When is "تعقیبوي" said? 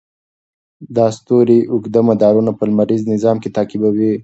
3.55-4.11